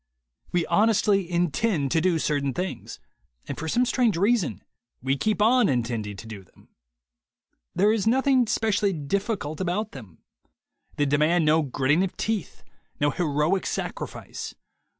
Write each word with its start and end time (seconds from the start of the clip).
We 0.51 0.65
honestly 0.65 1.29
intend 1.29 1.91
to 1.91 2.01
do 2.01 2.17
certain 2.17 2.55
things, 2.55 2.99
and 3.47 3.55
for 3.55 3.67
some 3.67 3.85
strange 3.85 4.17
reason 4.17 4.63
we 4.99 5.15
keep 5.15 5.43
on 5.43 5.69
intending 5.69 6.15
to 6.17 6.25
do 6.25 6.43
them. 6.43 6.69
There 7.75 7.93
is 7.93 8.07
nothing 8.07 8.47
specially 8.47 8.93
difficult 8.93 9.61
about 9.61 9.91
them. 9.91 10.23
They 10.95 11.05
demand 11.05 11.45
no 11.45 11.61
gritting 11.61 12.03
of 12.03 12.17
teeth, 12.17 12.63
no 12.99 13.11
heroic 13.11 13.67
sacrifice. 13.67 14.55